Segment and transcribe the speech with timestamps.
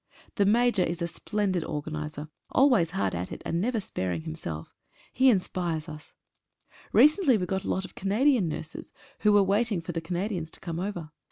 [0.33, 4.73] The Major is a splendid organiser— always hard at it, and never sparing himself—
[5.13, 6.15] he inspires us.
[6.91, 10.59] Recently we got a lot of Canadian nurses who were waiting for the Canadians to
[10.59, 11.11] come over.